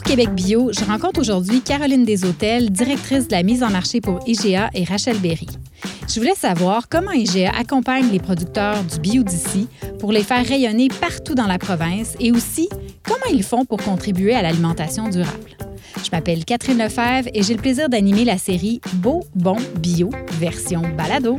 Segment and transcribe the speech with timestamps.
[0.00, 4.70] Québec Bio, je rencontre aujourd'hui Caroline Deshôtels, directrice de la mise en marché pour IGA
[4.74, 5.48] et Rachel Berry.
[6.08, 9.68] Je voulais savoir comment IGA accompagne les producteurs du bio d'ici
[9.98, 12.68] pour les faire rayonner partout dans la province et aussi
[13.02, 15.56] comment ils font pour contribuer à l'alimentation durable.
[16.02, 20.82] Je m'appelle Catherine Lefebvre et j'ai le plaisir d'animer la série Beau, Bon, Bio, version
[20.96, 21.36] balado.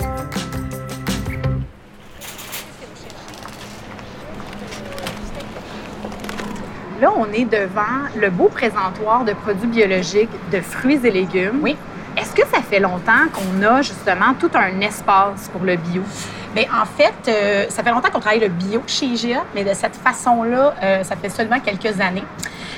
[7.04, 11.60] Là, on est devant le beau présentoir de produits biologiques, de fruits et légumes.
[11.62, 11.76] Oui.
[12.16, 16.02] Est-ce que ça fait longtemps qu'on a justement tout un espace pour le bio?
[16.56, 19.74] Bien, en fait, euh, ça fait longtemps qu'on travaille le bio chez IGA, mais de
[19.74, 22.24] cette façon-là, euh, ça fait seulement quelques années.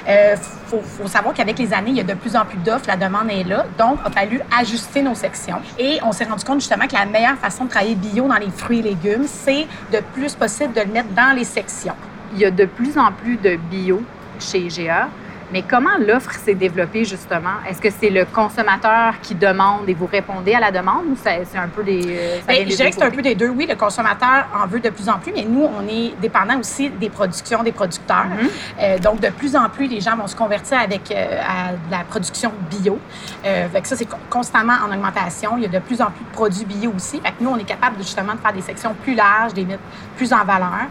[0.08, 2.58] Il euh, faut, faut, savoir qu'avec les années, il y a de plus en plus
[2.58, 3.68] d'offres, la demande est là.
[3.78, 5.62] Donc, il a fallu ajuster nos sections.
[5.78, 8.50] Et on s'est rendu compte justement que la meilleure façon de travailler bio dans les
[8.50, 11.94] fruits et légumes, c'est de plus possible de le mettre dans les sections.
[12.34, 14.02] Il y a de plus en plus de bio
[14.40, 15.25] chez IGA.
[15.52, 17.56] Mais comment l'offre s'est développée justement?
[17.70, 21.58] Est-ce que c'est le consommateur qui demande et vous répondez à la demande ou c'est
[21.58, 22.02] un peu des.
[22.06, 23.50] Euh, Bien, je dirais que c'est un peu des deux.
[23.50, 26.90] Oui, le consommateur en veut de plus en plus, mais nous, on est dépendant aussi
[26.90, 28.26] des productions des producteurs.
[28.26, 28.50] Mm-hmm.
[28.80, 32.04] Euh, donc, de plus en plus, les gens vont se convertir avec euh, à la
[32.04, 33.00] production bio.
[33.46, 35.58] Euh, ça, c'est constamment en augmentation.
[35.58, 37.20] Il y a de plus en plus de produits bio aussi.
[37.22, 39.82] Fait que nous, on est capable justement de faire des sections plus larges, des mettre
[40.18, 40.88] plus en valeur.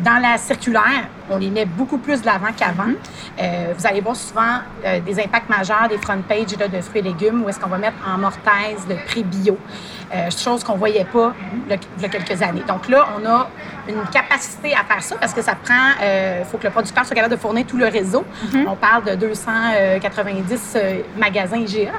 [0.00, 2.84] dans la circulaire, on les met beaucoup plus de l'avant qu'avant.
[3.38, 3.74] Mm-hmm.
[3.76, 7.42] vous allez voir souvent euh, des impacts majeurs des front pages de fruits et légumes
[7.44, 9.56] où est-ce qu'on va mettre en mortaise le prix bio.
[10.14, 11.32] Euh, chose qu'on voyait pas
[11.68, 12.62] il y a quelques années.
[12.66, 13.48] Donc là, on a
[13.88, 17.04] une capacité à faire ça parce que ça prend, il euh, faut que le producteur
[17.04, 18.24] soit capable de fournir tout le réseau.
[18.46, 18.68] Mm-hmm.
[18.68, 20.76] On parle de 290
[21.16, 21.92] magasins IGA.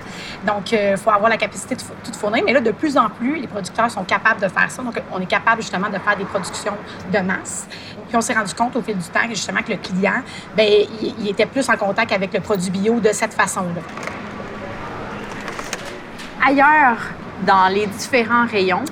[0.46, 2.44] Donc, il faut avoir la capacité de tout fournir.
[2.46, 4.82] Mais là, de plus en plus, les producteurs sont capables de faire ça.
[4.82, 6.76] Donc, on est capable justement de faire des productions
[7.12, 7.68] de masse.
[8.08, 10.22] Puis on s'est rendu compte au fil du temps justement que le client,
[10.56, 10.66] bien,
[11.02, 13.82] il, était plus en contact avec le produit bio de cette façon-là.
[16.46, 16.98] Ailleurs,
[17.46, 18.84] dans les différents rayons,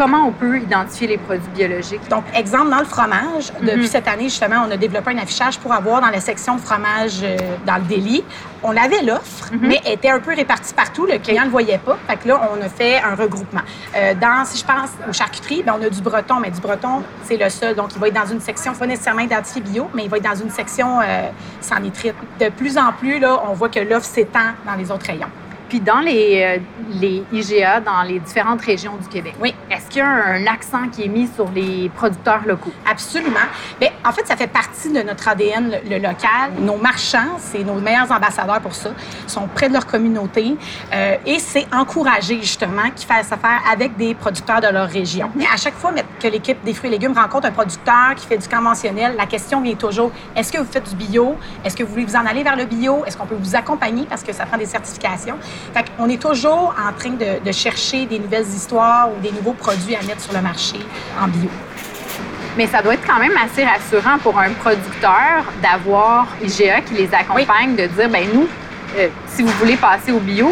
[0.00, 2.08] Comment on peut identifier les produits biologiques?
[2.08, 3.68] Donc, exemple, dans le fromage, mhm.
[3.68, 7.20] depuis cette année, justement, on a développé un affichage pour avoir dans la section fromage
[7.22, 8.24] euh, dans le délit.
[8.62, 9.58] On avait l'offre, mhm.
[9.60, 11.04] mais elle était un peu répartie partout.
[11.04, 11.98] Le client ne le voyait pas.
[12.08, 13.60] Fait que là, on a fait un regroupement.
[13.94, 17.02] Euh, dans, si je pense aux charcuteries, bien, on a du breton, mais du breton,
[17.24, 17.74] c'est le seul.
[17.74, 20.24] Donc, il va être dans une section, pas nécessairement identifié bio, mais il va être
[20.24, 21.28] dans une section euh,
[21.60, 22.14] sans nitrite.
[22.40, 25.28] De plus en plus, là, on voit que l'offre s'étend dans les autres rayons.
[25.70, 26.58] Puis dans les, euh,
[27.00, 29.54] les IGA, dans les différentes régions du Québec, oui.
[29.70, 32.72] est-ce qu'il y a un accent qui est mis sur les producteurs locaux?
[32.90, 33.38] Absolument.
[33.78, 36.50] Bien, en fait, ça fait partie de notre ADN, le, local.
[36.58, 38.90] Nos marchands, c'est nos meilleurs ambassadeurs pour ça,
[39.28, 40.56] sont près de leur communauté
[40.92, 45.30] euh, et c'est encouragé justement qu'ils fassent affaire avec des producteurs de leur région.
[45.36, 48.38] Mais à chaque fois que l'équipe des fruits et légumes rencontre un producteur qui fait
[48.38, 51.36] du conventionnel, la question vient toujours est-ce que vous faites du bio?
[51.64, 53.04] Est-ce que vous voulez vous en aller vers le bio?
[53.06, 54.04] Est-ce qu'on peut vous accompagner?
[54.10, 55.36] Parce que ça prend des certifications?
[55.74, 59.96] Fait on est toujours en train de, chercher des nouvelles histoires ou des nouveaux produits
[59.96, 60.78] à mettre sur le marché
[61.20, 61.50] en bio.
[62.56, 67.14] Mais ça doit être quand même assez rassurant pour un producteur d'avoir IGA qui les
[67.14, 68.48] accompagne, de dire, ben nous,
[68.98, 70.50] euh, si vous voulez passer au bio,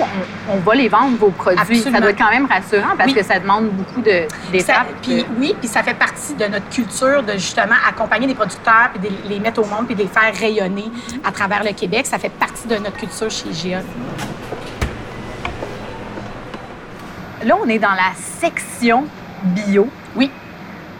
[0.48, 1.80] on, va les vendre, vos produits.
[1.80, 4.86] Ça doit être quand même rassurant parce que ça demande beaucoup d'étapes.
[5.02, 9.10] Puis, oui, puis ça fait partie de notre culture de justement accompagner des producteurs, puis
[9.10, 10.90] de les mettre au monde, puis de les faire rayonner
[11.24, 12.06] à travers le Québec.
[12.06, 13.80] Ça fait partie de notre culture chez IGA.
[17.48, 19.06] Là, on est dans la section
[19.42, 19.88] bio.
[20.14, 20.30] Oui.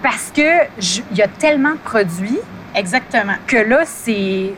[0.03, 0.67] Parce que
[1.11, 2.39] il y a tellement de produits.
[2.75, 3.35] Exactement.
[3.47, 4.53] Que là, c'est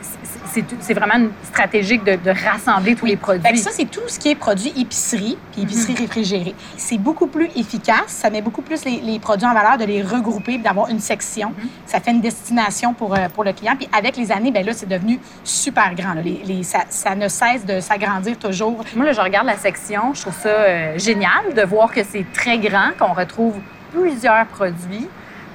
[0.79, 3.57] c'est vraiment stratégique de, rassembler tous les produits.
[3.57, 5.99] ça, c'est tout ce qui est produit épicerie, puis épicerie mhm.
[5.99, 6.55] réfrigérée.
[6.77, 8.07] C'est beaucoup plus efficace.
[8.07, 11.49] Ça met beaucoup plus les, produits en valeur de les regrouper, d'avoir une section.
[11.49, 11.69] Mhm.
[11.85, 13.75] Ça fait une destination pour, euh, pour le client.
[13.77, 16.15] Puis avec les années, ben là, c'est devenu super grand.
[16.15, 18.83] Les, ça, ça, ne cesse de s'agrandir toujours.
[18.95, 20.13] Moi, là, je regarde la section.
[20.13, 23.55] Je trouve ça euh, génial de voir que c'est très grand, qu'on retrouve
[23.91, 25.07] plusieurs produits.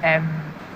[0.03, 0.19] Euh,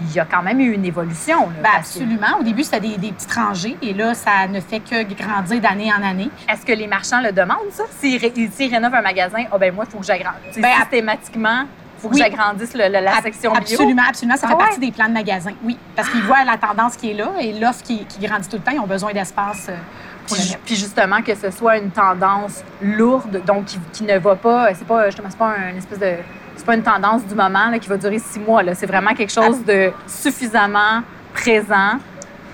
[0.02, 1.48] il y a quand même eu une évolution.
[1.62, 2.40] Ben, absolument.
[2.40, 5.92] Au début, c'était des, des, petites rangées et là, ça ne fait que grandir d'année
[5.94, 6.30] en année.
[6.50, 7.84] Est-ce que les marchands le demandent, ça?
[8.00, 10.58] S'ils rénovent un magasin, oh, ben moi, il faut que j'agrandisse.
[10.58, 11.66] Ben, systématiquement,
[11.98, 13.62] il faut que j'agrandisse la section bio.
[13.62, 14.38] Absolument, absolument.
[14.38, 15.78] Ça fait ah partie des plans de magasin, oui.
[15.96, 18.72] Parce qu'ils voient la tendance qui est là et l'offre qui, grandit tout le temps.
[18.72, 19.68] Ils ont besoin d'espace.
[19.70, 19.76] Euh,
[20.28, 24.88] puis, puis, justement, que ce soit une tendance lourde, donc qui, ne va pas, c'est
[24.88, 26.16] pas, justement, pas une espèce de
[26.56, 28.62] c'est pas une tendance du moment qui va durer six mois.
[28.76, 31.02] C'est vraiment quelque chose de suffisamment
[31.34, 31.98] présent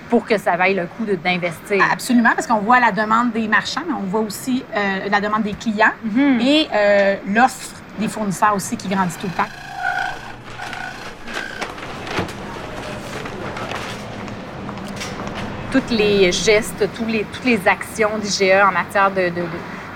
[0.08, 1.84] pour que ça vaille le coup d'investir.
[1.92, 5.42] Absolument, parce qu'on voit la demande des marchands, mais on voit aussi euh, la demande
[5.42, 6.40] des clients mm-hmm.
[6.40, 9.50] et euh, l'offre des fournisseurs aussi qui grandit tout le temps.
[15.70, 19.30] toutes les gestes, tous les, toutes les actions d'IGA en matière de,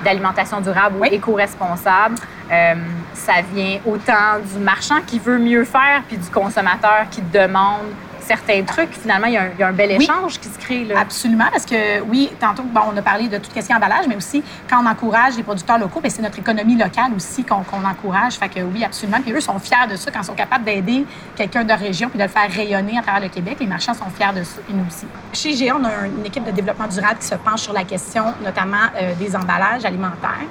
[0.05, 2.17] d'alimentation durable ou éco-responsable.
[2.51, 2.75] Euh,
[3.15, 7.87] ça vient autant du marchand qui veut mieux faire, puis du consommateur qui demande
[8.33, 8.93] certains trucs.
[8.95, 10.85] Finalement, il y a un, bel échange qui se crée.
[10.85, 11.01] Là.
[11.01, 14.07] Absolument, parce que oui, tantôt, bon, on a parlé de tout ce qui est emballage,
[14.09, 17.85] mais aussi quand on encourage les producteurs locaux, ben, c'est notre économie locale aussi qu'on
[17.85, 18.35] encourage.
[18.35, 19.21] Fait que oui, absolument.
[19.21, 21.05] Puis eux sont fiers de ça quand ils sont capables d'aider
[21.37, 23.59] quelqu'un de région puis de le faire rayonner à travers le Québec.
[23.61, 25.07] Les marchands sont fiers de ça, et nous aussi.
[25.33, 28.25] Chez GA, on a une équipe de développement durable qui se penche sur la question
[28.45, 30.47] notamment euh, des emballages alimentaires.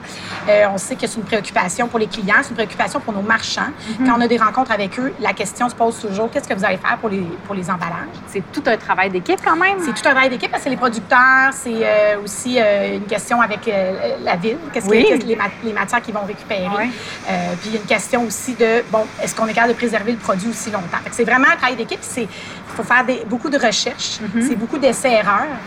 [0.48, 3.22] Euh, on sait que c'est une préoccupation pour les clients, c'est une préoccupation pour nos
[3.22, 3.62] marchands.
[3.62, 4.06] Mm-hmm.
[4.06, 6.66] Quand on a des rencontres avec eux, la question se pose toujours qu'est-ce que vous
[6.66, 8.16] allez faire pour les, pour les emballages.
[8.28, 9.78] C'est tout un travail d'équipe quand même.
[9.80, 13.42] C'est tout un travail d'équipe parce que les producteurs, c'est euh, aussi euh, une question
[13.42, 16.90] avec euh, la ville, qu'est-ce que, les, les, matières qu'ils vont récupérer.
[17.62, 20.12] puis il y a une question aussi de, bon, est-ce qu'on est capable de préserver
[20.12, 20.98] le produit aussi longtemps?
[21.12, 22.00] C'est vraiment un travail d'équipe.
[22.18, 22.28] Il
[22.76, 24.48] faut faire beaucoup de recherches, mm-hmm.
[24.48, 25.58] c'est beaucoup d'essais-erreurs.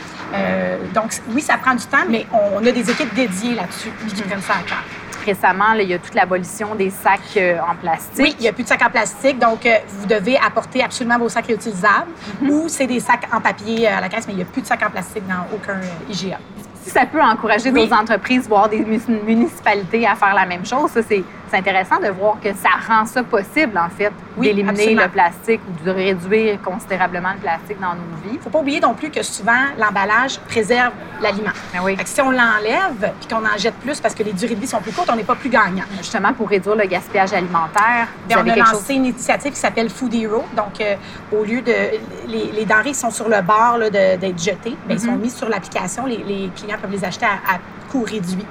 [0.94, 4.26] donc oui, ça prend du temps, mais on, a des équipes dédiées là-dessus qui mm-hmm.
[4.26, 4.84] prennent ça à cœur
[5.24, 8.18] récemment, il y a toute l'abolition des sacs euh, en plastique.
[8.18, 9.38] Oui, il n'y a plus de sacs en plastique.
[9.38, 12.10] Donc, euh, vous devez apporter absolument vos sacs réutilisables
[12.40, 12.50] mhm.
[12.50, 14.62] ou c'est des sacs en papier euh, à la caisse, mais il n'y a plus
[14.62, 16.38] de sacs en plastique dans aucun IGA
[16.84, 18.84] si ça peut encourager d'autres entreprises, voire des
[19.24, 21.24] municipalités à faire la même chose, ça, c'est
[21.54, 25.90] intéressant de voir que ça rend ça possible, en fait, d'éliminer le plastique ou de
[25.90, 28.32] réduire considérablement le plastique dans nos vies.
[28.32, 31.50] Il ne faut pas oublier non plus que souvent, l'emballage préserve l'aliment.
[31.72, 31.96] Ben oui.
[32.04, 34.80] Si on l'enlève puis qu'on en jette plus parce que les durées de vie sont
[34.80, 35.84] plus courtes, on n'est pas plus gagnant.
[35.98, 40.14] Justement, pour réduire le gaspillage alimentaire, vous on a lancé une initiative qui s'appelle Food
[40.14, 40.44] Hero.
[40.56, 40.96] Donc, euh,
[41.32, 41.72] au lieu de...
[42.26, 45.18] Les, denrées sont sur le bord d'être jetées, ben, ils sont mm-hmm.
[45.18, 46.06] mis sur l'application.
[46.06, 47.58] Les, les clients peuvent les acheter à,
[47.90, 48.44] coût réduit.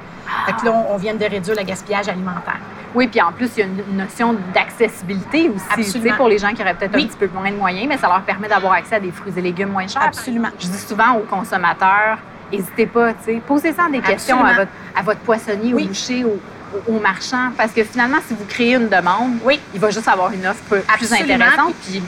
[0.64, 2.60] là, on, vient de réduire le gaspillage alimentaire.
[2.96, 6.00] Oui, puis en plus, il y a une notion d'accessibilité aussi.
[6.18, 8.22] Pour les gens qui auraient peut-être un petit peu moins de moyens, mais ça leur
[8.22, 10.04] permet d'avoir accès à des fruits et légumes moins chers.
[10.04, 10.50] Absolument.
[10.60, 12.20] Je dis souvent aux consommateurs,
[12.52, 13.14] n'hésitez pas,
[13.48, 16.40] posez ça des questions à votre, à votre, poissonnier, au boucher, au,
[16.88, 19.60] au, marchand, parce que finalement, si vous créez une demande, oui.
[19.74, 20.64] il va juste avoir une offre
[20.98, 21.74] plus intéressante.
[21.86, 22.02] Puis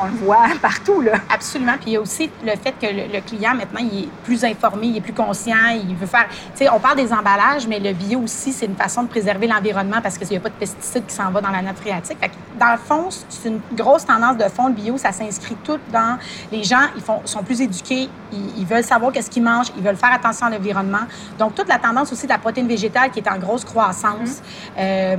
[0.00, 1.00] on le voit partout.
[1.00, 1.12] Là.
[1.32, 1.74] Absolument.
[1.74, 4.88] Puis il y a aussi le fait que le, client, maintenant, il est plus informé,
[4.88, 6.26] il est plus conscient, il veut faire...
[6.28, 9.46] Tu sais, on parle des emballages, mais le bio aussi, c'est une façon de préserver
[9.46, 12.18] l'environnement parce qu'il n'y a pas de pesticides qui s'en vont dans la nappe phréatique.
[12.20, 14.96] Fait que, dans le fond, c'est une grosse tendance de fond, le bio.
[14.96, 16.18] Ça s'inscrit tout dans...
[16.52, 19.96] Les gens, ils font, sont plus éduqués, ils, veulent savoir qu'est-ce qu'ils mangent, ils veulent
[19.96, 21.06] faire attention à l'environnement.
[21.38, 24.28] Donc, toute la tendance aussi de la protéine végétale qui est en grosse croissance.
[24.30, 24.78] Mm-hmm.
[24.78, 25.16] Euh,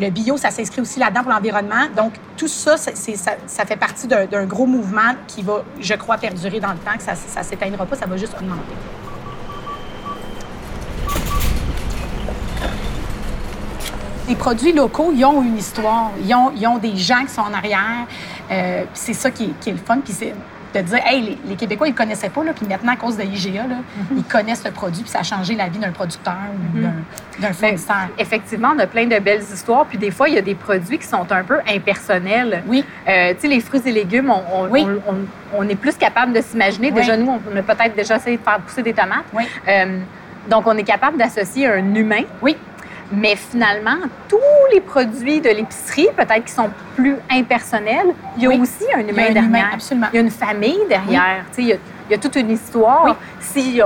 [0.00, 1.86] le bio, ça s'inscrit aussi là-dedans pour l'environnement.
[1.96, 6.72] Donc, tout ça, ça, fait partie d'un gros mouvement qui va, je crois, perdurer dans
[6.72, 8.74] le temps, que ça ne s'éteindra pas, ça va juste augmenter.
[14.26, 17.42] Les produits locaux, ils ont une histoire, ils ont, ils ont des gens qui sont
[17.42, 18.06] en arrière.
[18.50, 19.98] Euh, c'est ça qui est, qui est, le fun.
[20.02, 20.14] Puis
[20.74, 23.22] de dire, hey, les, Québécois, ils ne connaissaient pas, là, puis maintenant, à cause de
[23.22, 24.16] l'IGA, mhm.
[24.16, 26.92] ils connaissent le produit, puis ça a changé la vie d'un producteur ou mhm.
[27.38, 28.08] d'un fournisseur.
[28.18, 30.98] Effectivement, on a plein de belles histoires, puis des fois, il y a des produits
[30.98, 32.62] qui sont un peu impersonnels.
[32.66, 32.84] Oui.
[33.08, 34.68] Euh, tu sais, les fruits et légumes, on,
[35.56, 36.90] on, est plus capable de s'imaginer.
[36.90, 39.24] Déjà, nous, on a peut-être déjà essayé de faire pousser des tomates.
[39.32, 39.44] Oui.
[39.68, 39.98] Euh,
[40.48, 42.22] donc, on est capable d'associer un humain.
[42.42, 42.56] Oui
[43.16, 43.96] mais finalement,
[44.28, 44.38] tous
[44.72, 49.30] les produits de l'épicerie, peut-être qui sont plus impersonnels, il y a aussi un humain
[49.30, 49.70] derrière.
[49.72, 50.06] absolument.
[50.12, 51.44] Il y a une famille derrière.
[51.58, 51.76] Il, y a,
[52.08, 53.16] il, y a, toute une histoire.
[53.40, 53.84] S'ils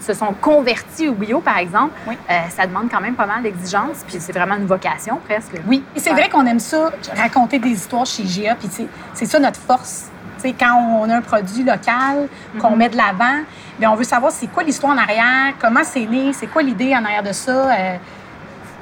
[0.00, 4.04] se sont convertis au bio, par exemple, euh, ça demande quand même pas mal d'exigences.
[4.06, 5.60] Puis c'est vraiment une vocation presque.
[5.66, 8.54] Oui, et c'est vrai qu'on aime ça, raconter des histoires chez GA.
[8.54, 10.10] Puis c'est ça notre force.
[10.58, 12.28] quand on a un produit local,
[12.58, 12.76] qu'on mm-hmm.
[12.76, 13.44] met de l'avant,
[13.86, 17.04] on veut savoir c'est quoi l'histoire en arrière, comment c'est né, c'est quoi l'idée en
[17.04, 17.70] arrière de ça.
[17.70, 17.96] Euh,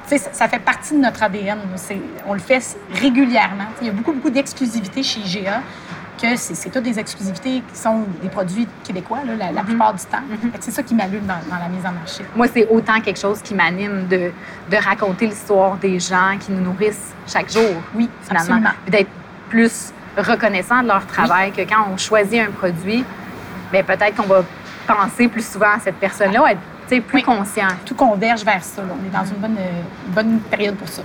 [0.07, 1.59] ça fait partie de notre ADN.
[2.25, 3.65] On le fait régulièrement.
[3.81, 5.61] Il y a beaucoup, beaucoup d'exclusivité chez IGA
[6.21, 9.65] que c'est toutes des exclusivités qui sont des produits québécois la, mm-hmm.
[9.65, 10.17] plupart du temps.
[10.17, 10.51] Mm-hmm.
[10.59, 12.25] C'est ça qui m'allume dans, la mise en marché.
[12.35, 14.31] Moi, c'est autant quelque chose qui m'anime de,
[14.71, 17.75] de, raconter l'histoire des gens qui nous nourrissent chaque jour.
[17.93, 18.71] Oui, finalement.
[18.87, 19.09] D'être
[19.49, 23.05] plus reconnaissant de leur travail, que quand on choisit un produit,
[23.71, 24.43] bien, peut-être qu'on va
[24.87, 26.55] penser plus souvent à cette personne-là,
[26.95, 27.67] être plus conscient.
[27.85, 28.83] Tout converge vers ça.
[28.83, 29.57] On est dans une bonne,
[30.15, 31.03] bonne période pour ça.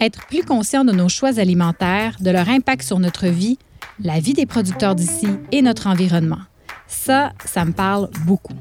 [0.00, 3.58] Être plus conscient de nos choix alimentaires, de leur impact sur notre vie,
[3.98, 6.40] la vie des producteurs d'ici et notre environnement.
[6.86, 8.54] Ça, ça me parle beaucoup.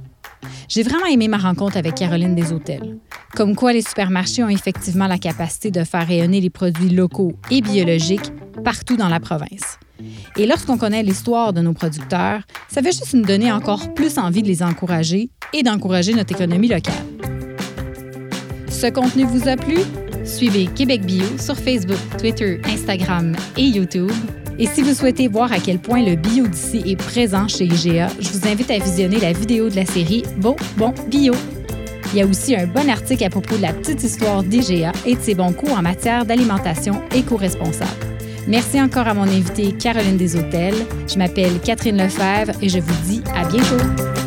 [0.68, 2.98] J'ai vraiment aimé ma rencontre avec Caroline des Hôtels.
[3.36, 7.62] Comme quoi les supermarchés ont effectivement la capacité de faire rayonner les produits locaux et
[7.62, 8.32] biologiques
[8.64, 9.78] partout dans la province.
[10.38, 14.44] Et lorsqu'on connaît l'histoire de nos producteurs, ça fait juste nous donner encore plus envie
[14.44, 16.94] de les encourager et d'encourager notre économie locale.
[18.70, 19.78] Ce contenu vous a plu?
[20.26, 24.12] Suivez Québec Bio sur Facebook, Twitter, Instagram et YouTube.
[24.58, 28.08] Et si vous souhaitez voir à quel point le bio d'ici est présent chez IGA,
[28.20, 31.34] je vous invite à visionner la vidéo de la série Bon Bon Bio.
[32.14, 35.16] Il y a aussi un bon article à propos de la petite histoire d'IGA et
[35.16, 38.15] de ses bons coups en matière d'alimentation éco-responsable.
[38.48, 40.86] Merci encore à mon invitée Caroline Deshôtels.
[41.08, 44.25] Je m'appelle Catherine Lefebvre et je vous dis à bientôt.